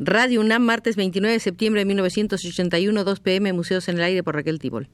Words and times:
Radio 0.00 0.40
UNAM, 0.40 0.62
martes 0.62 0.94
29 0.94 1.32
de 1.32 1.40
septiembre 1.40 1.80
de 1.80 1.84
1981, 1.86 3.02
2 3.02 3.20
pm, 3.20 3.52
Museos 3.52 3.88
en 3.88 3.96
el 3.96 4.04
Aire 4.04 4.22
por 4.22 4.36
Raquel 4.36 4.60
Tibol. 4.60 4.88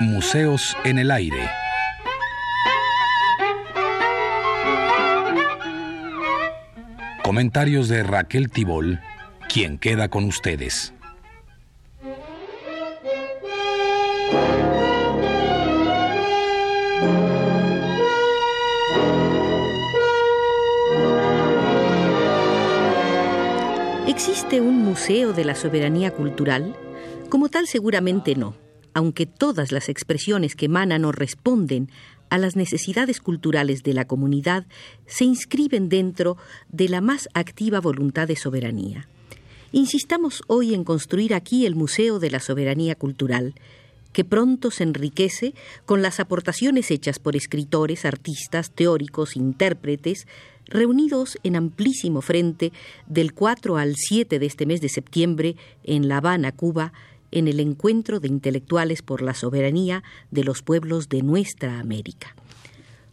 Museos 0.00 0.74
en 0.84 0.98
el 0.98 1.10
Aire. 1.10 1.61
Comentarios 7.32 7.88
de 7.88 8.02
Raquel 8.02 8.50
Tibol, 8.50 9.00
quien 9.48 9.78
queda 9.78 10.08
con 10.08 10.24
ustedes. 10.24 10.92
¿Existe 24.06 24.60
un 24.60 24.84
museo 24.84 25.32
de 25.32 25.46
la 25.46 25.54
soberanía 25.54 26.10
cultural? 26.10 26.76
Como 27.30 27.48
tal 27.48 27.66
seguramente 27.66 28.34
no, 28.34 28.56
aunque 28.92 29.24
todas 29.24 29.72
las 29.72 29.88
expresiones 29.88 30.54
que 30.54 30.66
emanan 30.66 31.06
o 31.06 31.12
responden 31.12 31.90
a 32.32 32.38
las 32.38 32.56
necesidades 32.56 33.20
culturales 33.20 33.82
de 33.82 33.92
la 33.92 34.06
comunidad 34.06 34.64
se 35.04 35.26
inscriben 35.26 35.90
dentro 35.90 36.38
de 36.70 36.88
la 36.88 37.02
más 37.02 37.28
activa 37.34 37.78
voluntad 37.78 38.26
de 38.26 38.36
soberanía. 38.36 39.06
Insistamos 39.70 40.42
hoy 40.46 40.72
en 40.72 40.82
construir 40.82 41.34
aquí 41.34 41.66
el 41.66 41.74
Museo 41.74 42.18
de 42.20 42.30
la 42.30 42.40
Soberanía 42.40 42.94
Cultural, 42.94 43.54
que 44.14 44.24
pronto 44.24 44.70
se 44.70 44.82
enriquece 44.82 45.52
con 45.84 46.00
las 46.00 46.20
aportaciones 46.20 46.90
hechas 46.90 47.18
por 47.18 47.36
escritores, 47.36 48.06
artistas, 48.06 48.70
teóricos, 48.70 49.36
intérpretes, 49.36 50.26
reunidos 50.64 51.36
en 51.42 51.54
amplísimo 51.54 52.22
frente 52.22 52.72
del 53.06 53.34
4 53.34 53.76
al 53.76 53.94
7 53.94 54.38
de 54.38 54.46
este 54.46 54.64
mes 54.64 54.80
de 54.80 54.88
septiembre 54.88 55.56
en 55.84 56.08
La 56.08 56.16
Habana, 56.16 56.52
Cuba, 56.52 56.94
en 57.32 57.48
el 57.48 57.58
encuentro 57.58 58.20
de 58.20 58.28
intelectuales 58.28 59.02
por 59.02 59.22
la 59.22 59.34
soberanía 59.34 60.04
de 60.30 60.44
los 60.44 60.62
pueblos 60.62 61.08
de 61.08 61.22
nuestra 61.22 61.80
América. 61.80 62.36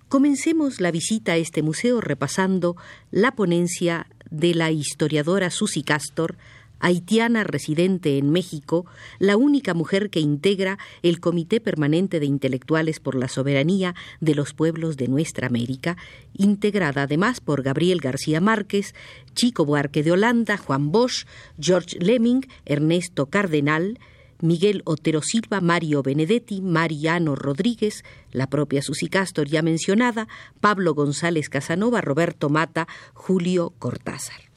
Comencemos 0.09 0.81
la 0.81 0.91
visita 0.91 1.33
a 1.33 1.37
este 1.37 1.63
museo 1.63 2.01
repasando 2.01 2.75
la 3.11 3.31
ponencia 3.31 4.07
de 4.29 4.53
la 4.53 4.71
historiadora 4.71 5.49
Susi 5.49 5.83
Castor, 5.83 6.35
haitiana 6.79 7.43
residente 7.43 8.17
en 8.17 8.31
México, 8.31 8.85
la 9.19 9.37
única 9.37 9.73
mujer 9.73 10.09
que 10.09 10.19
integra 10.19 10.77
el 11.03 11.19
Comité 11.19 11.59
Permanente 11.59 12.19
de 12.19 12.25
Intelectuales 12.25 12.99
por 12.99 13.15
la 13.15 13.27
Soberanía 13.27 13.95
de 14.19 14.35
los 14.35 14.53
Pueblos 14.53 14.97
de 14.97 15.07
Nuestra 15.07 15.47
América, 15.47 15.97
integrada 16.33 17.03
además 17.03 17.41
por 17.41 17.63
Gabriel 17.63 17.99
García 17.99 18.41
Márquez, 18.41 18.95
Chico 19.33 19.65
Buarque 19.65 20.03
de 20.03 20.11
Holanda, 20.11 20.57
Juan 20.57 20.91
Bosch, 20.91 21.25
George 21.59 21.97
Lemming, 21.99 22.47
Ernesto 22.65 23.27
Cardenal, 23.27 23.99
Miguel 24.41 24.83
Otero 24.85 25.21
Silva, 25.21 25.59
Mario 25.59 26.01
Benedetti, 26.01 26.61
Mariano 26.61 27.35
Rodríguez, 27.35 28.03
la 28.31 28.47
propia 28.47 28.81
Susi 28.81 29.09
Castor 29.09 29.47
ya 29.47 29.61
mencionada, 29.61 30.27
Pablo 30.61 30.93
González 30.93 31.49
Casanova, 31.49 32.01
Roberto 32.01 32.49
Mata, 32.49 32.87
Julio 33.13 33.73
Cortázar. 33.79 34.49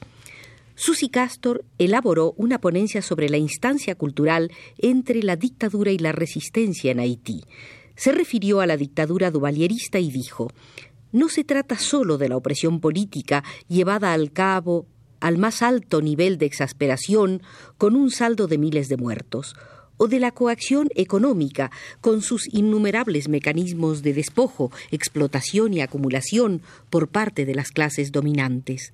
Susi 0.75 1.09
Castor 1.09 1.65
elaboró 1.79 2.35
una 2.37 2.61
ponencia 2.61 3.03
sobre 3.03 3.29
la 3.29 3.37
instancia 3.37 3.95
cultural 3.95 4.51
entre 4.79 5.23
la 5.23 5.37
dictadura 5.37 5.93
y 5.93 5.99
la 5.99 6.13
resistencia 6.13 6.91
en 6.91 7.01
Haití. 7.01 7.45
Se 7.95 8.13
refirió 8.13 8.61
a 8.61 8.67
la 8.67 8.77
dictadura 8.77 9.31
duvalierista 9.31 9.99
y 9.99 10.11
dijo 10.11 10.51
No 11.13 11.29
se 11.29 11.45
trata 11.45 11.79
solo 11.79 12.19
de 12.19 12.29
la 12.29 12.37
opresión 12.37 12.81
política 12.81 13.45
llevada 13.69 14.13
al 14.13 14.33
cabo 14.33 14.87
al 15.21 15.39
más 15.39 15.63
alto 15.63 16.03
nivel 16.03 16.37
de 16.37 16.47
exasperación 16.47 17.43
con 17.79 17.95
un 17.95 18.11
saldo 18.11 18.49
de 18.49 18.59
miles 18.59 18.89
de 18.89 18.97
muertos 18.97 19.55
o 19.99 20.09
de 20.09 20.19
la 20.19 20.33
coacción 20.33 20.89
económica, 20.97 21.71
con 22.01 22.23
sus 22.23 22.53
innumerables 22.53 23.29
mecanismos 23.29 24.03
de 24.03 24.15
despojo, 24.15 24.73
explotación 24.91 25.75
y 25.75 25.81
acumulación 25.81 26.61
por 26.91 27.07
parte 27.07 27.45
de 27.47 27.55
las 27.55 27.71
clases 27.71 28.11
dominantes. 28.11 28.93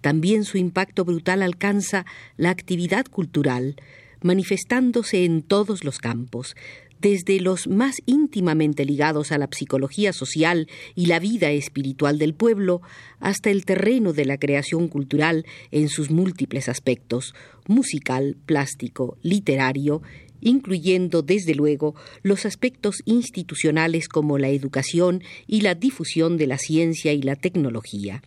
También 0.00 0.44
su 0.44 0.58
impacto 0.58 1.04
brutal 1.04 1.42
alcanza 1.42 2.06
la 2.36 2.50
actividad 2.50 3.06
cultural, 3.06 3.76
manifestándose 4.22 5.24
en 5.24 5.42
todos 5.42 5.84
los 5.84 5.98
campos, 5.98 6.54
desde 7.00 7.40
los 7.40 7.66
más 7.66 7.96
íntimamente 8.06 8.84
ligados 8.84 9.32
a 9.32 9.38
la 9.38 9.48
psicología 9.50 10.12
social 10.12 10.68
y 10.94 11.06
la 11.06 11.18
vida 11.18 11.50
espiritual 11.50 12.18
del 12.18 12.34
pueblo, 12.34 12.80
hasta 13.20 13.50
el 13.50 13.64
terreno 13.64 14.12
de 14.12 14.24
la 14.24 14.38
creación 14.38 14.88
cultural 14.88 15.44
en 15.70 15.88
sus 15.88 16.10
múltiples 16.10 16.68
aspectos, 16.68 17.34
musical, 17.66 18.36
plástico, 18.46 19.18
literario, 19.22 20.02
incluyendo 20.40 21.22
desde 21.22 21.54
luego 21.54 21.94
los 22.22 22.46
aspectos 22.46 23.02
institucionales 23.04 24.08
como 24.08 24.38
la 24.38 24.48
educación 24.48 25.22
y 25.46 25.62
la 25.62 25.74
difusión 25.74 26.36
de 26.36 26.46
la 26.46 26.58
ciencia 26.58 27.12
y 27.12 27.22
la 27.22 27.36
tecnología. 27.36 28.22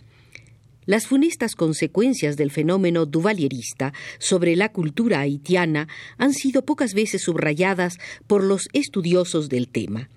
Las 0.90 1.06
funestas 1.06 1.54
consecuencias 1.54 2.36
del 2.36 2.50
fenómeno 2.50 3.06
duvalierista 3.06 3.94
sobre 4.18 4.56
la 4.56 4.70
cultura 4.70 5.20
haitiana 5.20 5.88
han 6.18 6.34
sido 6.34 6.66
pocas 6.66 6.96
veces 6.96 7.22
subrayadas 7.22 8.00
por 8.26 8.44
los 8.44 8.70
estudiosos 8.74 9.50
del 9.50 9.68
tema 9.68 10.10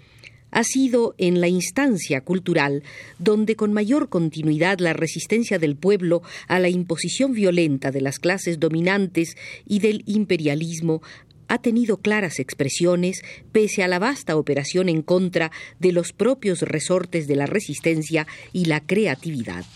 ha 0.50 0.65
sido 0.65 1.15
en 1.19 1.43
la 1.43 1.49
instancia 1.49 2.22
cultural 2.22 2.84
donde 3.19 3.55
con 3.55 3.75
mayor 3.75 4.09
continuidad 4.09 4.78
la 4.78 4.94
resistencia 4.94 5.59
del 5.59 5.77
pueblo 5.77 6.22
a 6.49 6.59
la 6.59 6.71
imposición 6.71 7.34
violenta 7.34 7.91
de 7.91 8.00
las 8.00 8.19
clases 8.19 8.59
dominantes 8.59 9.37
y 9.66 9.81
del 9.81 10.03
imperialismo 10.06 11.03
ha 11.49 11.59
tenido 11.59 11.99
claras 11.99 12.39
expresiones 12.39 13.22
pese 13.50 13.83
a 13.83 13.89
la 13.89 13.99
vasta 13.99 14.39
operación 14.39 14.89
en 14.89 15.03
contra 15.03 15.53
de 15.81 15.93
los 15.93 16.15
propios 16.15 16.62
resortes 16.62 17.27
de 17.27 17.37
la 17.37 17.44
resistencia 17.44 18.27
y 18.54 18.65
la 18.65 18.81
creatividad. 18.81 19.66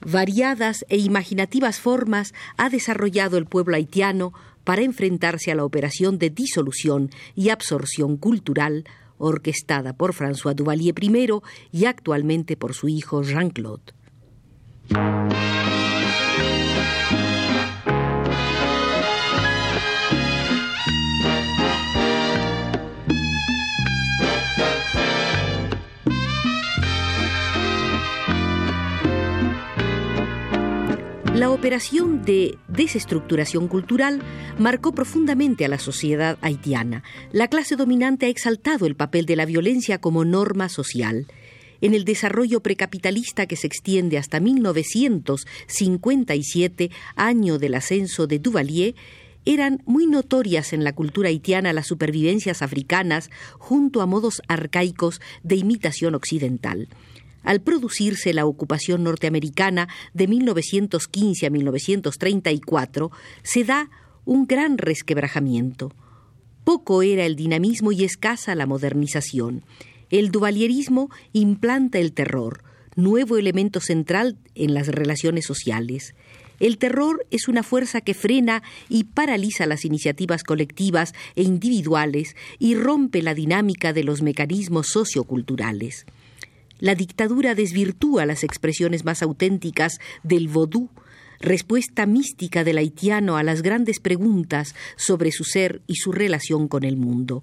Variadas 0.00 0.84
e 0.88 0.98
imaginativas 0.98 1.80
formas 1.80 2.34
ha 2.56 2.70
desarrollado 2.70 3.36
el 3.36 3.46
pueblo 3.46 3.76
haitiano 3.76 4.32
para 4.64 4.82
enfrentarse 4.82 5.50
a 5.50 5.54
la 5.54 5.64
operación 5.64 6.18
de 6.18 6.30
disolución 6.30 7.10
y 7.34 7.48
absorción 7.48 8.16
cultural 8.16 8.84
orquestada 9.18 9.92
por 9.94 10.14
François 10.14 10.54
Duvalier 10.54 10.94
I 11.00 11.30
y 11.72 11.84
actualmente 11.86 12.56
por 12.56 12.74
su 12.74 12.88
hijo 12.88 13.22
Jean-Claude. 13.22 13.92
La 31.38 31.50
operación 31.52 32.22
de 32.22 32.58
desestructuración 32.66 33.68
cultural 33.68 34.20
marcó 34.58 34.92
profundamente 34.92 35.64
a 35.64 35.68
la 35.68 35.78
sociedad 35.78 36.36
haitiana. 36.40 37.04
La 37.30 37.46
clase 37.46 37.76
dominante 37.76 38.26
ha 38.26 38.28
exaltado 38.28 38.86
el 38.86 38.96
papel 38.96 39.24
de 39.24 39.36
la 39.36 39.44
violencia 39.44 40.00
como 40.00 40.24
norma 40.24 40.68
social. 40.68 41.28
En 41.80 41.94
el 41.94 42.04
desarrollo 42.04 42.60
precapitalista 42.60 43.46
que 43.46 43.54
se 43.54 43.68
extiende 43.68 44.18
hasta 44.18 44.40
1957, 44.40 46.90
año 47.14 47.60
del 47.60 47.74
ascenso 47.74 48.26
de 48.26 48.40
Duvalier, 48.40 48.96
eran 49.44 49.80
muy 49.86 50.08
notorias 50.08 50.72
en 50.72 50.82
la 50.82 50.92
cultura 50.92 51.28
haitiana 51.28 51.72
las 51.72 51.86
supervivencias 51.86 52.62
africanas 52.62 53.30
junto 53.58 54.02
a 54.02 54.06
modos 54.06 54.42
arcaicos 54.48 55.20
de 55.44 55.54
imitación 55.54 56.16
occidental 56.16 56.88
al 57.48 57.62
producirse 57.62 58.34
la 58.34 58.44
ocupación 58.44 59.04
norteamericana 59.04 59.88
de 60.12 60.26
1915 60.26 61.46
a 61.46 61.50
1934, 61.50 63.10
se 63.42 63.64
da 63.64 63.88
un 64.26 64.46
gran 64.46 64.76
resquebrajamiento. 64.76 65.90
Poco 66.64 67.00
era 67.00 67.24
el 67.24 67.36
dinamismo 67.36 67.90
y 67.90 68.04
escasa 68.04 68.54
la 68.54 68.66
modernización. 68.66 69.64
El 70.10 70.30
duvalierismo 70.30 71.08
implanta 71.32 71.98
el 71.98 72.12
terror, 72.12 72.64
nuevo 72.96 73.38
elemento 73.38 73.80
central 73.80 74.36
en 74.54 74.74
las 74.74 74.88
relaciones 74.88 75.46
sociales. 75.46 76.14
El 76.60 76.76
terror 76.76 77.26
es 77.30 77.48
una 77.48 77.62
fuerza 77.62 78.02
que 78.02 78.12
frena 78.12 78.62
y 78.90 79.04
paraliza 79.04 79.64
las 79.64 79.86
iniciativas 79.86 80.42
colectivas 80.42 81.14
e 81.34 81.44
individuales 81.44 82.36
y 82.58 82.74
rompe 82.74 83.22
la 83.22 83.32
dinámica 83.32 83.94
de 83.94 84.04
los 84.04 84.20
mecanismos 84.20 84.88
socioculturales 84.88 86.04
la 86.78 86.94
dictadura 86.94 87.54
desvirtúa 87.54 88.26
las 88.26 88.44
expresiones 88.44 89.04
más 89.04 89.22
auténticas 89.22 89.98
del 90.22 90.48
vodú, 90.48 90.90
respuesta 91.40 92.06
mística 92.06 92.64
del 92.64 92.78
haitiano 92.78 93.36
a 93.36 93.42
las 93.42 93.62
grandes 93.62 94.00
preguntas 94.00 94.74
sobre 94.96 95.32
su 95.32 95.44
ser 95.44 95.82
y 95.86 95.96
su 95.96 96.12
relación 96.12 96.68
con 96.68 96.84
el 96.84 96.96
mundo. 96.96 97.42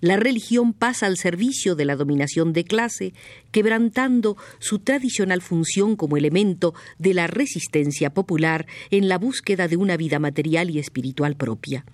La 0.00 0.16
religión 0.16 0.72
pasa 0.72 1.06
al 1.06 1.18
servicio 1.18 1.74
de 1.74 1.84
la 1.84 1.94
dominación 1.94 2.54
de 2.54 2.64
clase, 2.64 3.12
quebrantando 3.50 4.36
su 4.58 4.78
tradicional 4.78 5.42
función 5.42 5.94
como 5.94 6.16
elemento 6.16 6.72
de 6.98 7.12
la 7.12 7.26
resistencia 7.26 8.08
popular 8.08 8.66
en 8.90 9.08
la 9.08 9.18
búsqueda 9.18 9.68
de 9.68 9.76
una 9.76 9.98
vida 9.98 10.18
material 10.18 10.70
y 10.70 10.78
espiritual 10.78 11.36
propia. 11.36 11.84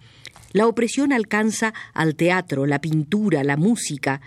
La 0.52 0.69
opresión 0.69 1.12
alcanza 1.12 1.75
al 1.94 2.14
teatro, 2.14 2.64
la 2.64 2.81
pintura, 2.81 3.43
la 3.43 3.56
música, 3.56 4.20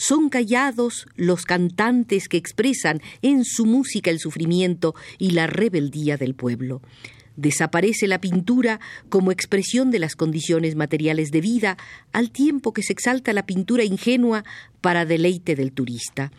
son 0.00 0.30
callados 0.30 1.06
los 1.14 1.44
cantantes 1.44 2.28
que 2.28 2.38
expresan 2.38 3.02
en 3.20 3.44
su 3.44 3.66
música 3.66 4.10
el 4.10 4.18
sufrimiento 4.18 4.94
y 5.18 5.32
la 5.32 5.46
rebeldía 5.46 6.16
del 6.16 6.34
pueblo. 6.34 6.80
Desaparece 7.36 8.08
la 8.08 8.18
pintura 8.18 8.80
como 9.10 9.30
expresión 9.30 9.90
de 9.90 9.98
las 9.98 10.16
condiciones 10.16 10.74
materiales 10.74 11.30
de 11.32 11.42
vida, 11.42 11.76
al 12.12 12.30
tiempo 12.30 12.72
que 12.72 12.82
se 12.82 12.94
exalta 12.94 13.34
la 13.34 13.44
pintura 13.44 13.84
ingenua 13.84 14.42
para 14.80 15.04
deleite 15.04 15.54
del 15.54 15.72
turista. 15.72 16.32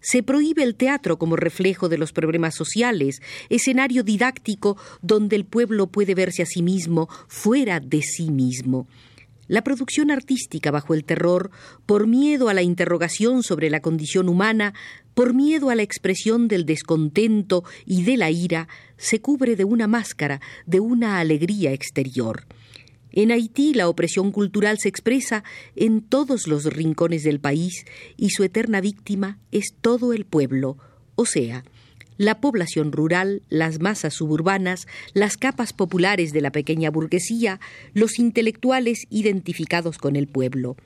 Se 0.00 0.24
prohíbe 0.24 0.64
el 0.64 0.74
teatro 0.74 1.16
como 1.16 1.36
reflejo 1.36 1.88
de 1.88 1.98
los 1.98 2.12
problemas 2.12 2.56
sociales, 2.56 3.22
escenario 3.48 4.02
didáctico 4.02 4.76
donde 5.02 5.36
el 5.36 5.44
pueblo 5.44 5.86
puede 5.86 6.16
verse 6.16 6.42
a 6.42 6.46
sí 6.46 6.62
mismo 6.62 7.08
fuera 7.28 7.78
de 7.78 8.02
sí 8.02 8.32
mismo. 8.32 8.88
La 9.46 9.62
producción 9.62 10.10
artística 10.10 10.70
bajo 10.70 10.94
el 10.94 11.04
terror, 11.04 11.50
por 11.86 12.06
miedo 12.06 12.48
a 12.48 12.54
la 12.54 12.62
interrogación 12.62 13.42
sobre 13.42 13.68
la 13.68 13.80
condición 13.80 14.28
humana, 14.28 14.74
por 15.12 15.34
miedo 15.34 15.70
a 15.70 15.74
la 15.74 15.82
expresión 15.82 16.48
del 16.48 16.64
descontento 16.64 17.64
y 17.84 18.04
de 18.04 18.16
la 18.16 18.30
ira, 18.30 18.68
se 18.96 19.20
cubre 19.20 19.54
de 19.56 19.64
una 19.64 19.86
máscara, 19.86 20.40
de 20.66 20.80
una 20.80 21.18
alegría 21.18 21.72
exterior. 21.72 22.46
En 23.12 23.30
Haití 23.30 23.74
la 23.74 23.88
opresión 23.88 24.32
cultural 24.32 24.78
se 24.78 24.88
expresa 24.88 25.44
en 25.76 26.00
todos 26.00 26.48
los 26.48 26.64
rincones 26.64 27.22
del 27.22 27.38
país 27.38 27.84
y 28.16 28.30
su 28.30 28.42
eterna 28.42 28.80
víctima 28.80 29.38
es 29.52 29.74
todo 29.80 30.12
el 30.12 30.24
pueblo, 30.24 30.78
o 31.14 31.26
sea, 31.26 31.64
la 32.18 32.40
población 32.40 32.92
rural, 32.92 33.42
las 33.48 33.80
masas 33.80 34.14
suburbanas, 34.14 34.86
las 35.12 35.36
capas 35.36 35.72
populares 35.72 36.32
de 36.32 36.40
la 36.40 36.50
pequeña 36.50 36.90
burguesía, 36.90 37.60
los 37.92 38.18
intelectuales 38.18 39.06
identificados 39.10 39.98
con 39.98 40.16
el 40.16 40.26
pueblo. 40.26 40.76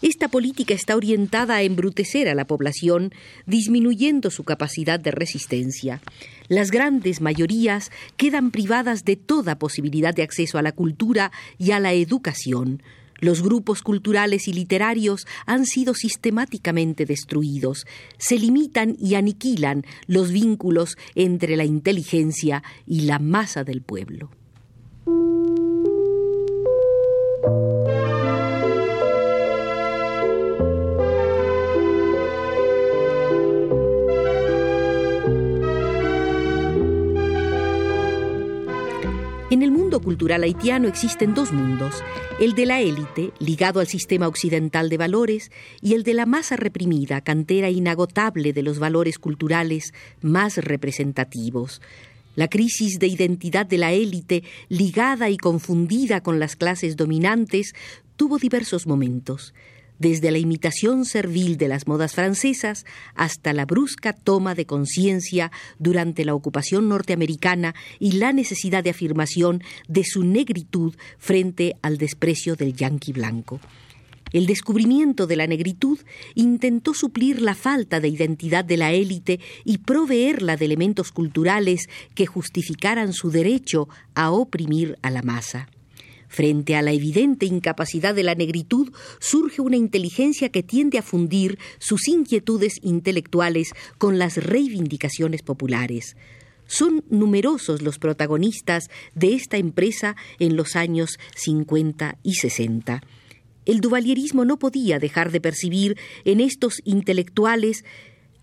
Esta 0.00 0.28
política 0.28 0.74
está 0.74 0.94
orientada 0.94 1.56
a 1.56 1.62
embrutecer 1.62 2.28
a 2.28 2.34
la 2.36 2.46
población, 2.46 3.12
disminuyendo 3.46 4.30
su 4.30 4.44
capacidad 4.44 5.00
de 5.00 5.10
resistencia. 5.10 6.00
Las 6.46 6.70
grandes 6.70 7.20
mayorías 7.20 7.90
quedan 8.16 8.52
privadas 8.52 9.04
de 9.04 9.16
toda 9.16 9.58
posibilidad 9.58 10.14
de 10.14 10.22
acceso 10.22 10.56
a 10.56 10.62
la 10.62 10.70
cultura 10.70 11.32
y 11.58 11.72
a 11.72 11.80
la 11.80 11.94
educación, 11.94 12.80
los 13.20 13.42
grupos 13.42 13.82
culturales 13.82 14.48
y 14.48 14.52
literarios 14.52 15.26
han 15.46 15.66
sido 15.66 15.94
sistemáticamente 15.94 17.04
destruidos. 17.04 17.86
Se 18.18 18.38
limitan 18.38 18.96
y 18.98 19.14
aniquilan 19.14 19.84
los 20.06 20.30
vínculos 20.30 20.96
entre 21.14 21.56
la 21.56 21.64
inteligencia 21.64 22.62
y 22.86 23.02
la 23.02 23.18
masa 23.18 23.64
del 23.64 23.82
pueblo. 23.82 24.30
En 39.50 39.62
el 39.62 39.70
mundo 39.70 40.00
cultural 40.00 40.42
haitiano 40.42 40.88
existen 40.88 41.32
dos 41.32 41.52
mundos, 41.52 42.04
el 42.38 42.52
de 42.54 42.66
la 42.66 42.82
élite, 42.82 43.32
ligado 43.38 43.80
al 43.80 43.86
sistema 43.86 44.28
occidental 44.28 44.90
de 44.90 44.98
valores, 44.98 45.50
y 45.80 45.94
el 45.94 46.02
de 46.02 46.12
la 46.12 46.26
masa 46.26 46.56
reprimida, 46.56 47.22
cantera 47.22 47.70
inagotable 47.70 48.52
de 48.52 48.62
los 48.62 48.78
valores 48.78 49.18
culturales 49.18 49.94
más 50.20 50.58
representativos. 50.58 51.80
La 52.36 52.48
crisis 52.48 52.98
de 52.98 53.06
identidad 53.06 53.64
de 53.64 53.78
la 53.78 53.92
élite, 53.92 54.44
ligada 54.68 55.30
y 55.30 55.38
confundida 55.38 56.20
con 56.22 56.38
las 56.38 56.54
clases 56.54 56.96
dominantes, 56.96 57.74
tuvo 58.16 58.36
diversos 58.36 58.86
momentos 58.86 59.54
desde 59.98 60.30
la 60.30 60.38
imitación 60.38 61.04
servil 61.04 61.56
de 61.56 61.68
las 61.68 61.86
modas 61.86 62.14
francesas 62.14 62.84
hasta 63.14 63.52
la 63.52 63.66
brusca 63.66 64.12
toma 64.12 64.54
de 64.54 64.66
conciencia 64.66 65.50
durante 65.78 66.24
la 66.24 66.34
ocupación 66.34 66.88
norteamericana 66.88 67.74
y 67.98 68.12
la 68.12 68.32
necesidad 68.32 68.84
de 68.84 68.90
afirmación 68.90 69.62
de 69.88 70.04
su 70.04 70.24
negritud 70.24 70.94
frente 71.18 71.76
al 71.82 71.98
desprecio 71.98 72.56
del 72.56 72.74
yanqui 72.74 73.12
blanco. 73.12 73.60
El 74.32 74.46
descubrimiento 74.46 75.26
de 75.26 75.36
la 75.36 75.46
negritud 75.46 75.98
intentó 76.34 76.92
suplir 76.92 77.40
la 77.40 77.54
falta 77.54 77.98
de 77.98 78.08
identidad 78.08 78.64
de 78.64 78.76
la 78.76 78.92
élite 78.92 79.40
y 79.64 79.78
proveerla 79.78 80.56
de 80.56 80.66
elementos 80.66 81.12
culturales 81.12 81.88
que 82.14 82.26
justificaran 82.26 83.14
su 83.14 83.30
derecho 83.30 83.88
a 84.14 84.30
oprimir 84.30 84.98
a 85.02 85.10
la 85.10 85.22
masa. 85.22 85.68
Frente 86.28 86.76
a 86.76 86.82
la 86.82 86.92
evidente 86.92 87.46
incapacidad 87.46 88.14
de 88.14 88.22
la 88.22 88.34
negritud 88.34 88.92
surge 89.18 89.62
una 89.62 89.76
inteligencia 89.76 90.50
que 90.50 90.62
tiende 90.62 90.98
a 90.98 91.02
fundir 91.02 91.58
sus 91.78 92.06
inquietudes 92.06 92.78
intelectuales 92.82 93.72
con 93.96 94.18
las 94.18 94.36
reivindicaciones 94.36 95.42
populares. 95.42 96.16
Son 96.66 97.02
numerosos 97.08 97.80
los 97.80 97.98
protagonistas 97.98 98.90
de 99.14 99.34
esta 99.34 99.56
empresa 99.56 100.16
en 100.38 100.54
los 100.54 100.76
años 100.76 101.18
50 101.34 102.18
y 102.22 102.34
60. 102.34 103.02
El 103.64 103.80
duvalierismo 103.80 104.44
no 104.44 104.58
podía 104.58 104.98
dejar 104.98 105.32
de 105.32 105.40
percibir 105.40 105.96
en 106.24 106.40
estos 106.40 106.82
intelectuales 106.84 107.84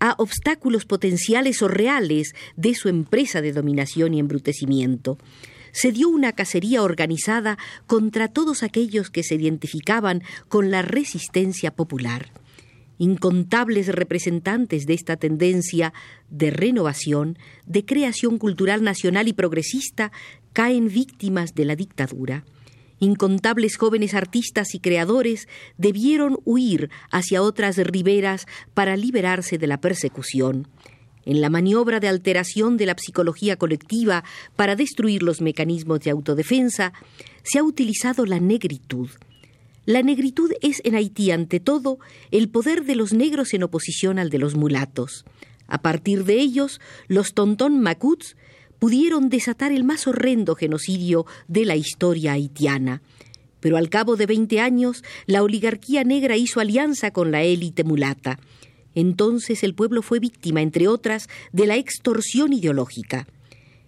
a 0.00 0.14
obstáculos 0.18 0.84
potenciales 0.84 1.62
o 1.62 1.68
reales 1.68 2.34
de 2.56 2.74
su 2.74 2.88
empresa 2.88 3.40
de 3.40 3.52
dominación 3.52 4.12
y 4.14 4.18
embrutecimiento 4.18 5.18
se 5.76 5.92
dio 5.92 6.08
una 6.08 6.32
cacería 6.32 6.82
organizada 6.82 7.58
contra 7.86 8.28
todos 8.28 8.62
aquellos 8.62 9.10
que 9.10 9.22
se 9.22 9.34
identificaban 9.34 10.22
con 10.48 10.70
la 10.70 10.80
resistencia 10.80 11.70
popular. 11.70 12.32
Incontables 12.96 13.88
representantes 13.88 14.86
de 14.86 14.94
esta 14.94 15.18
tendencia 15.18 15.92
de 16.30 16.50
renovación, 16.50 17.38
de 17.66 17.84
creación 17.84 18.38
cultural 18.38 18.82
nacional 18.82 19.28
y 19.28 19.34
progresista, 19.34 20.12
caen 20.54 20.88
víctimas 20.88 21.54
de 21.54 21.66
la 21.66 21.76
dictadura. 21.76 22.46
Incontables 22.98 23.76
jóvenes 23.76 24.14
artistas 24.14 24.74
y 24.74 24.80
creadores 24.80 25.46
debieron 25.76 26.38
huir 26.46 26.88
hacia 27.10 27.42
otras 27.42 27.76
riberas 27.76 28.46
para 28.72 28.96
liberarse 28.96 29.58
de 29.58 29.66
la 29.66 29.78
persecución 29.78 30.68
en 31.26 31.42
la 31.42 31.50
maniobra 31.50 32.00
de 32.00 32.08
alteración 32.08 32.78
de 32.78 32.86
la 32.86 32.96
psicología 32.96 33.56
colectiva 33.56 34.24
para 34.56 34.76
destruir 34.76 35.22
los 35.22 35.42
mecanismos 35.42 36.00
de 36.00 36.10
autodefensa, 36.10 36.94
se 37.42 37.58
ha 37.58 37.62
utilizado 37.62 38.24
la 38.24 38.40
negritud. 38.40 39.10
La 39.84 40.02
negritud 40.02 40.50
es 40.62 40.80
en 40.84 40.94
Haití, 40.94 41.30
ante 41.30 41.60
todo, 41.60 41.98
el 42.30 42.48
poder 42.48 42.84
de 42.84 42.96
los 42.96 43.12
negros 43.12 43.54
en 43.54 43.62
oposición 43.62 44.18
al 44.18 44.30
de 44.30 44.38
los 44.38 44.56
mulatos. 44.56 45.24
A 45.68 45.82
partir 45.82 46.24
de 46.24 46.40
ellos, 46.40 46.80
los 47.08 47.34
tontón 47.34 47.80
macuts 47.80 48.36
pudieron 48.78 49.28
desatar 49.28 49.72
el 49.72 49.84
más 49.84 50.06
horrendo 50.06 50.54
genocidio 50.54 51.26
de 51.48 51.64
la 51.64 51.76
historia 51.76 52.32
haitiana. 52.32 53.02
Pero 53.60 53.76
al 53.76 53.88
cabo 53.88 54.16
de 54.16 54.26
veinte 54.26 54.60
años, 54.60 55.02
la 55.26 55.42
oligarquía 55.42 56.04
negra 56.04 56.36
hizo 56.36 56.60
alianza 56.60 57.10
con 57.10 57.30
la 57.30 57.42
élite 57.42 57.84
mulata. 57.84 58.38
Entonces 58.96 59.62
el 59.62 59.74
pueblo 59.74 60.02
fue 60.02 60.18
víctima, 60.18 60.62
entre 60.62 60.88
otras, 60.88 61.28
de 61.52 61.66
la 61.66 61.76
extorsión 61.76 62.52
ideológica. 62.52 63.28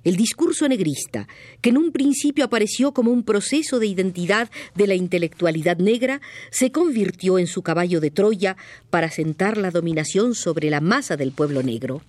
El 0.05 0.17
discurso 0.17 0.69
negrista, 0.69 1.27
que 1.61 1.71
en 1.71 1.79
un 1.79 1.91
principio 1.91 2.45
apareció 2.45 2.93
como 2.93 3.11
un 3.11 3.25
proceso 3.25 3.81
de 3.81 3.89
identidad 3.89 4.49
de 4.77 4.87
la 4.87 4.95
intelectualidad 4.95 5.79
negra, 5.79 6.21
se 6.51 6.71
convirtió 6.71 7.39
en 7.39 7.47
su 7.47 7.63
caballo 7.63 8.01
de 8.01 8.11
Troya 8.11 8.57
para 8.91 9.11
sentar 9.11 9.57
la 9.57 9.71
dominación 9.71 10.35
sobre 10.35 10.71
la 10.71 10.81
masa 10.81 11.17
del 11.17 11.33
pueblo 11.33 11.63
negro. 11.63 12.03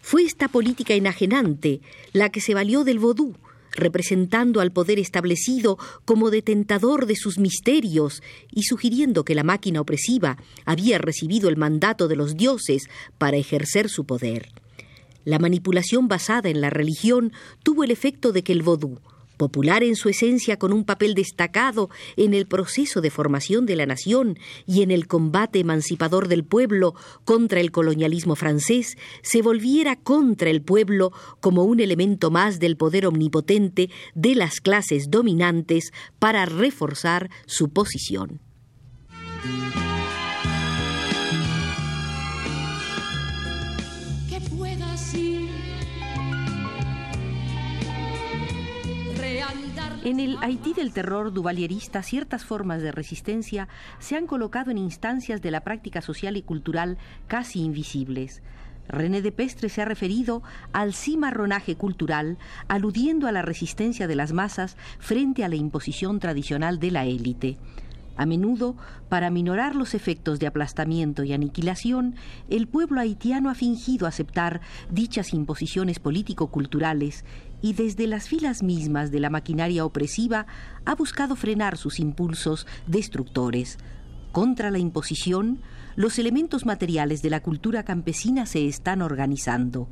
Fue 0.00 0.24
esta 0.24 0.48
política 0.48 0.94
enajenante 0.94 1.80
la 2.12 2.30
que 2.30 2.40
se 2.40 2.54
valió 2.54 2.82
del 2.82 2.98
vodú, 2.98 3.36
representando 3.72 4.60
al 4.60 4.72
poder 4.72 4.98
establecido 4.98 5.78
como 6.04 6.30
detentador 6.30 7.06
de 7.06 7.16
sus 7.16 7.38
misterios 7.38 8.22
y 8.50 8.62
sugiriendo 8.64 9.24
que 9.24 9.34
la 9.34 9.44
máquina 9.44 9.80
opresiva 9.80 10.38
había 10.64 10.98
recibido 10.98 11.48
el 11.48 11.56
mandato 11.56 12.08
de 12.08 12.16
los 12.16 12.36
dioses 12.36 12.88
para 13.18 13.36
ejercer 13.36 13.88
su 13.88 14.04
poder. 14.04 14.50
La 15.24 15.38
manipulación 15.38 16.08
basada 16.08 16.48
en 16.48 16.60
la 16.60 16.70
religión 16.70 17.32
tuvo 17.62 17.84
el 17.84 17.90
efecto 17.90 18.32
de 18.32 18.42
que 18.42 18.52
el 18.52 18.62
vodú, 18.62 19.00
popular 19.42 19.82
en 19.82 19.96
su 19.96 20.08
esencia 20.08 20.56
con 20.56 20.72
un 20.72 20.84
papel 20.84 21.14
destacado 21.14 21.90
en 22.16 22.32
el 22.32 22.46
proceso 22.46 23.00
de 23.00 23.10
formación 23.10 23.66
de 23.66 23.74
la 23.74 23.86
nación 23.86 24.38
y 24.68 24.82
en 24.82 24.92
el 24.92 25.08
combate 25.08 25.58
emancipador 25.58 26.28
del 26.28 26.44
pueblo 26.44 26.94
contra 27.24 27.58
el 27.58 27.72
colonialismo 27.72 28.36
francés, 28.36 28.96
se 29.22 29.42
volviera 29.42 29.96
contra 29.96 30.48
el 30.48 30.62
pueblo 30.62 31.10
como 31.40 31.64
un 31.64 31.80
elemento 31.80 32.30
más 32.30 32.60
del 32.60 32.76
poder 32.76 33.04
omnipotente 33.04 33.90
de 34.14 34.36
las 34.36 34.60
clases 34.60 35.10
dominantes 35.10 35.92
para 36.20 36.46
reforzar 36.46 37.28
su 37.46 37.70
posición. 37.70 38.51
En 50.04 50.18
el 50.18 50.36
Haití 50.40 50.72
del 50.74 50.92
terror 50.92 51.32
duvalierista, 51.32 52.02
ciertas 52.02 52.44
formas 52.44 52.82
de 52.82 52.90
resistencia 52.90 53.68
se 54.00 54.16
han 54.16 54.26
colocado 54.26 54.72
en 54.72 54.78
instancias 54.78 55.40
de 55.40 55.52
la 55.52 55.60
práctica 55.60 56.00
social 56.00 56.36
y 56.36 56.42
cultural 56.42 56.98
casi 57.28 57.60
invisibles. 57.60 58.42
René 58.88 59.22
de 59.22 59.30
Pestre 59.30 59.68
se 59.68 59.80
ha 59.80 59.84
referido 59.84 60.42
al 60.72 60.92
cimarronaje 60.92 61.76
cultural, 61.76 62.36
aludiendo 62.66 63.28
a 63.28 63.32
la 63.32 63.42
resistencia 63.42 64.08
de 64.08 64.16
las 64.16 64.32
masas 64.32 64.76
frente 64.98 65.44
a 65.44 65.48
la 65.48 65.54
imposición 65.54 66.18
tradicional 66.18 66.80
de 66.80 66.90
la 66.90 67.04
élite. 67.04 67.58
A 68.16 68.26
menudo, 68.26 68.76
para 69.08 69.30
minorar 69.30 69.74
los 69.74 69.94
efectos 69.94 70.38
de 70.38 70.46
aplastamiento 70.46 71.24
y 71.24 71.32
aniquilación, 71.32 72.14
el 72.50 72.68
pueblo 72.68 73.00
haitiano 73.00 73.48
ha 73.48 73.54
fingido 73.54 74.06
aceptar 74.06 74.60
dichas 74.90 75.32
imposiciones 75.32 75.98
político-culturales 75.98 77.24
y 77.62 77.72
desde 77.72 78.06
las 78.06 78.28
filas 78.28 78.62
mismas 78.62 79.10
de 79.10 79.20
la 79.20 79.30
maquinaria 79.30 79.84
opresiva 79.84 80.46
ha 80.84 80.94
buscado 80.94 81.36
frenar 81.36 81.78
sus 81.78 82.00
impulsos 82.00 82.66
destructores. 82.86 83.78
Contra 84.32 84.70
la 84.70 84.78
imposición, 84.78 85.60
los 85.94 86.18
elementos 86.18 86.66
materiales 86.66 87.22
de 87.22 87.30
la 87.30 87.40
cultura 87.40 87.84
campesina 87.84 88.46
se 88.46 88.66
están 88.66 89.02
organizando. 89.02 89.88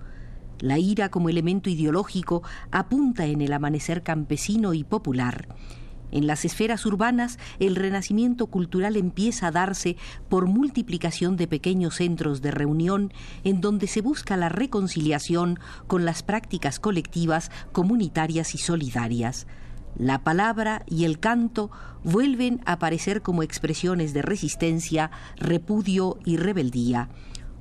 La 0.60 0.78
ira 0.78 1.10
como 1.10 1.30
elemento 1.30 1.70
ideológico 1.70 2.42
apunta 2.70 3.26
en 3.26 3.40
el 3.40 3.52
amanecer 3.52 4.02
campesino 4.02 4.74
y 4.74 4.84
popular. 4.84 5.48
En 6.12 6.26
las 6.26 6.44
esferas 6.44 6.84
urbanas, 6.86 7.38
el 7.58 7.76
renacimiento 7.76 8.46
cultural 8.46 8.96
empieza 8.96 9.48
a 9.48 9.50
darse 9.50 9.96
por 10.28 10.46
multiplicación 10.46 11.36
de 11.36 11.46
pequeños 11.46 11.96
centros 11.96 12.42
de 12.42 12.50
reunión 12.50 13.12
en 13.44 13.60
donde 13.60 13.86
se 13.86 14.00
busca 14.00 14.36
la 14.36 14.48
reconciliación 14.48 15.58
con 15.86 16.04
las 16.04 16.22
prácticas 16.22 16.80
colectivas, 16.80 17.50
comunitarias 17.72 18.54
y 18.54 18.58
solidarias. 18.58 19.46
La 19.96 20.22
palabra 20.22 20.84
y 20.86 21.04
el 21.04 21.18
canto 21.18 21.70
vuelven 22.04 22.60
a 22.64 22.72
aparecer 22.72 23.22
como 23.22 23.42
expresiones 23.42 24.12
de 24.14 24.22
resistencia, 24.22 25.10
repudio 25.36 26.18
y 26.24 26.36
rebeldía. 26.36 27.08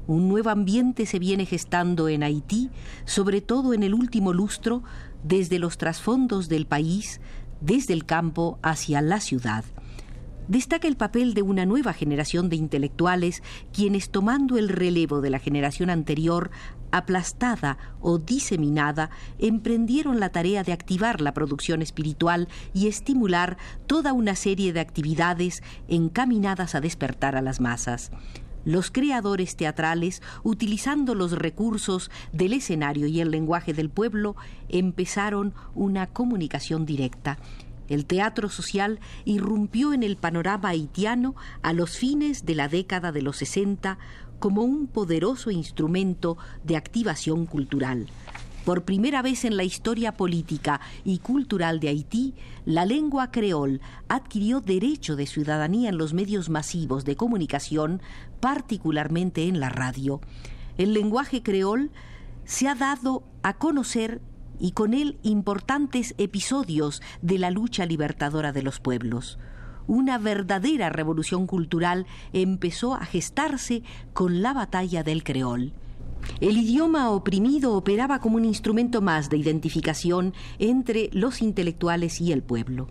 Un 0.08 0.28
nuevo 0.28 0.50
ambiente 0.50 1.06
se 1.06 1.20
viene 1.20 1.46
gestando 1.46 2.08
en 2.10 2.24
Haití, 2.24 2.72
sobre 3.06 3.42
todo 3.42 3.74
en 3.74 3.84
el 3.84 3.94
último 3.94 4.34
lustro, 4.34 4.84
desde 5.24 5.60
los 5.60 5.78
trasfondos 5.78 6.50
del 6.50 6.66
país, 6.66 7.20
desde 7.62 7.94
el 7.94 8.06
campo 8.06 8.60
hacia 8.62 9.02
la 9.02 9.20
ciudad. 9.20 9.64
Destaca 10.48 10.88
el 10.88 10.98
papel 10.98 11.36
de 11.36 11.44
una 11.44 11.68
nueva 11.68 11.94
generación 11.94 12.50
de 12.50 12.56
intelectuales 12.56 13.44
quienes 13.72 14.10
tomando 14.10 14.58
el 14.58 14.68
relevo 14.68 15.22
de 15.22 15.30
la 15.30 15.38
generación 15.38 15.92
anterior, 15.92 16.50
aplastada 16.92 17.78
o 18.02 18.18
diseminada, 18.18 19.12
emprendieron 19.38 20.20
la 20.20 20.30
tarea 20.30 20.64
de 20.64 20.74
activar 20.74 21.22
la 21.22 21.36
producción 21.36 21.84
espiritual 21.84 22.48
y 22.74 22.88
estimular 22.88 23.58
toda 23.86 24.12
una 24.12 24.36
serie 24.36 24.74
de 24.74 24.80
actividades 24.80 25.62
encaminadas 25.88 26.74
a 26.74 26.82
despertar 26.82 27.36
a 27.36 27.44
las 27.44 27.60
masas 27.60 28.12
los 28.66 28.92
creadores 28.92 29.56
teatrales, 29.56 30.22
utilizando 30.44 31.16
los 31.16 31.32
recursos 31.32 32.12
del 32.32 32.54
escenario 32.54 33.08
y 33.08 33.22
el 33.22 33.32
lenguaje 33.32 33.74
del 33.74 33.90
pueblo, 33.90 34.36
empezaron 34.68 35.54
una 35.76 36.08
comunicación 36.08 36.86
directa. 36.86 37.38
El 37.88 38.06
teatro 38.06 38.50
social 38.50 39.00
irrumpió 39.26 39.94
en 39.94 40.04
el 40.04 40.16
panorama 40.16 40.70
haitiano 40.70 41.36
a 41.64 41.74
los 41.74 41.98
fines 41.98 42.46
de 42.46 42.56
la 42.56 42.68
década 42.68 43.12
de 43.12 43.24
los 43.24 43.38
60 43.38 43.98
como 44.38 44.62
un 44.64 44.88
poderoso 44.88 45.52
instrumento 45.52 46.38
de 46.64 46.78
activación 46.78 47.46
cultural. 47.46 48.08
Por 48.66 48.84
primera 48.84 49.22
vez 49.22 49.46
en 49.46 49.58
la 49.58 49.64
historia 49.64 50.14
política 50.14 50.82
y 51.04 51.20
cultural 51.20 51.80
de 51.80 51.90
Haití, 51.90 52.36
la 52.66 52.86
lengua 52.86 53.32
creol 53.32 53.82
adquirió 54.10 54.62
derecho 54.62 55.16
de 55.16 55.26
ciudadanía 55.26 55.90
en 55.90 55.98
los 55.98 56.14
medios 56.14 56.50
masivos 56.50 57.06
de 57.06 57.16
comunicación, 57.16 58.02
particularmente 58.40 59.48
en 59.48 59.60
la 59.60 59.70
radio. 59.70 60.22
El 60.78 60.94
lenguaje 60.94 61.42
creol 61.42 61.92
se 62.44 62.68
ha 62.68 62.76
dado 62.76 63.24
a 63.44 63.58
conocer 63.58 64.22
y 64.60 64.72
con 64.72 64.94
él 64.94 65.18
importantes 65.24 66.14
episodios 66.18 67.02
de 67.22 67.40
la 67.40 67.52
lucha 67.52 67.86
libertadora 67.86 68.52
de 68.52 68.62
los 68.62 68.80
pueblos. 68.80 69.40
Una 69.88 70.18
verdadera 70.18 70.90
revolución 70.90 71.48
cultural 71.48 72.06
empezó 72.34 72.94
a 72.94 73.06
gestarse 73.06 73.84
con 74.14 74.42
la 74.42 74.54
batalla 74.54 75.02
del 75.02 75.24
creol. 75.24 75.74
El 76.40 76.58
idioma 76.58 77.10
oprimido 77.10 77.76
operaba 77.76 78.20
como 78.20 78.38
un 78.38 78.46
instrumento 78.46 79.02
más 79.02 79.30
de 79.30 79.38
identificación 79.38 80.34
entre 80.58 81.10
los 81.14 81.42
intelectuales 81.42 82.22
y 82.22 82.32
el 82.32 82.44
pueblo. 82.44 82.88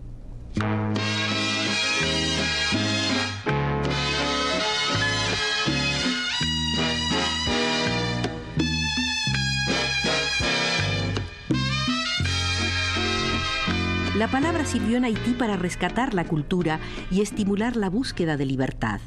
La 14.19 14.27
palabra 14.27 14.65
sirvió 14.65 14.97
en 14.97 15.05
Haití 15.05 15.31
para 15.31 15.55
rescatar 15.55 16.13
la 16.13 16.25
cultura 16.25 16.81
y 17.09 17.21
estimular 17.21 17.77
la 17.77 17.89
búsqueda 17.89 18.35
de 18.35 18.45
libertad. 18.45 18.99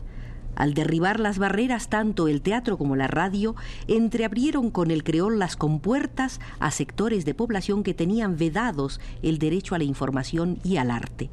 Al 0.62 0.74
derribar 0.74 1.18
las 1.18 1.40
barreras, 1.40 1.88
tanto 1.88 2.28
el 2.28 2.40
teatro 2.40 2.78
como 2.78 2.94
la 2.94 3.08
radio 3.08 3.56
entreabrieron 3.88 4.70
con 4.70 4.92
el 4.92 5.02
creol 5.02 5.40
las 5.40 5.56
compuertas 5.56 6.38
a 6.60 6.70
sectores 6.70 7.24
de 7.24 7.34
población 7.34 7.82
que 7.82 7.94
tenían 7.94 8.36
vedados 8.36 9.00
el 9.22 9.40
derecho 9.40 9.74
a 9.74 9.78
la 9.78 9.82
información 9.82 10.60
y 10.62 10.76
al 10.76 10.92
arte. 10.92 11.30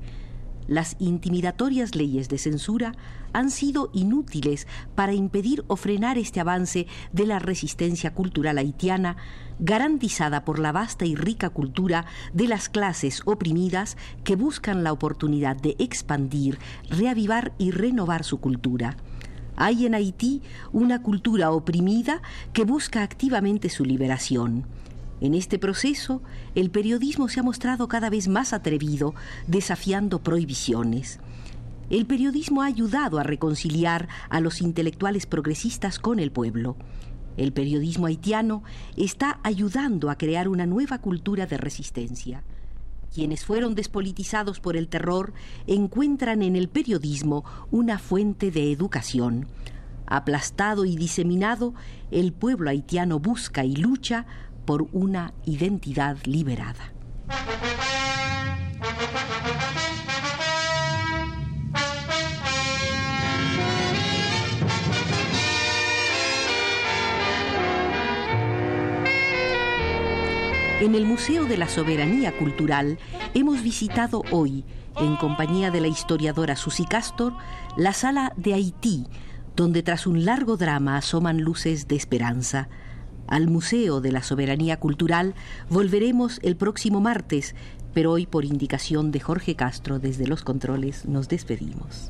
Las 0.66 0.96
intimidatorias 0.98 1.94
leyes 1.94 2.28
de 2.28 2.40
censura 2.40 2.96
han 3.32 3.52
sido 3.52 3.92
inútiles 3.94 4.66
para 4.96 5.14
impedir 5.14 5.64
o 5.68 5.76
frenar 5.76 6.18
este 6.18 6.40
avance 6.40 6.88
de 7.12 7.28
la 7.28 7.38
resistencia 7.38 8.16
cultural 8.16 8.58
haitiana, 8.58 9.18
garantizada 9.60 10.44
por 10.44 10.58
la 10.58 10.72
vasta 10.72 11.06
y 11.06 11.14
rica 11.14 11.52
cultura 11.52 12.08
de 12.34 12.48
las 12.48 12.68
clases 12.68 13.22
oprimidas 13.26 13.96
que 14.24 14.36
buscan 14.36 14.84
la 14.84 14.92
oportunidad 14.92 15.56
de 15.56 15.76
expandir, 15.78 16.58
reavivar 16.90 17.54
y 17.60 17.70
renovar 17.70 18.24
su 18.24 18.40
cultura. 18.40 18.98
Hay 19.60 19.86
en 19.86 19.94
Haití 19.94 20.42
una 20.72 21.04
cultura 21.04 21.51
oprimida 21.51 22.22
que 22.54 22.63
busca 22.63 23.04
activamente 23.04 23.68
su 23.70 23.84
liberación. 23.84 24.66
En 25.20 25.34
este 25.34 25.60
proceso, 25.60 26.22
el 26.56 26.72
periodismo 26.72 27.28
se 27.28 27.42
ha 27.42 27.44
mostrado 27.44 27.89
cada 27.89 28.10
vez 28.10 28.30
más 28.30 28.54
atrevido, 28.54 29.16
desafiando 29.48 30.24
prohibiciones. 30.24 31.20
El 31.89 32.06
periodismo 32.06 32.62
ha 32.62 32.68
ayudado 32.68 33.20
a 33.20 33.24
reconciliar 33.24 34.08
a 34.30 34.39
los 34.39 34.62
intelectuales 34.62 35.25
progresistas 35.25 36.00
con 36.00 36.20
el 36.20 36.32
pueblo. 36.32 36.78
El 37.36 37.51
periodismo 37.51 38.06
haitiano 38.06 38.63
está 38.96 39.42
ayudando 39.44 40.10
a 40.10 40.18
crear 40.18 40.48
una 40.48 40.68
nueva 40.68 41.00
cultura 41.00 41.48
de 41.48 41.58
resistencia. 41.58 42.44
Quienes 43.13 43.46
fueron 43.46 43.75
despolitizados 43.75 44.60
por 44.60 44.78
el 44.78 44.88
terror 44.88 45.34
encuentran 45.68 46.42
en 46.42 46.56
el 46.56 46.70
periodismo 46.70 47.44
una 47.72 47.98
fuente 47.98 48.51
de 48.51 48.72
educación. 48.72 49.48
Aplastado 50.06 50.86
y 50.86 50.96
diseminado, 50.96 51.74
el 52.12 52.34
pueblo 52.34 52.70
haitiano 52.70 53.20
busca 53.20 53.63
y 53.66 53.75
lucha 53.75 54.25
por 54.66 54.88
una 54.92 55.34
identidad 55.46 56.18
liberada. 56.25 56.94
En 70.80 70.96
el 70.96 71.06
Museo 71.06 71.44
de 71.44 71.58
la 71.58 71.68
Soberanía 71.68 72.32
Cultural 72.38 73.00
hemos 73.34 73.62
visitado 73.64 74.24
hoy, 74.32 74.64
en 74.96 75.18
compañía 75.18 75.72
de 75.72 75.82
la 75.82 75.90
historiadora 75.90 76.56
Susi 76.56 76.86
Castor, 76.86 77.34
la 77.76 77.92
sala 77.92 78.32
de 78.38 78.54
Haití, 78.54 79.06
donde 79.58 79.84
tras 79.84 80.08
un 80.08 80.24
largo 80.24 80.56
drama 80.56 80.96
asoman 80.96 81.42
luces 81.42 81.90
de 81.90 81.98
esperanza. 81.98 82.70
Al 83.28 83.50
Museo 83.50 84.00
de 84.00 84.14
la 84.14 84.24
Soberanía 84.24 84.80
Cultural 84.80 85.36
volveremos 85.70 86.40
el 86.44 86.56
próximo 86.56 87.02
martes, 87.02 87.56
Pero 87.94 88.12
hoy, 88.12 88.26
por 88.26 88.46
indicación 88.46 89.12
de 89.12 89.20
Jorge 89.20 89.56
Castro 89.56 90.00
desde 90.00 90.28
los 90.28 90.44
controles, 90.44 91.06
nos 91.06 91.28
despedimos. 91.28 92.10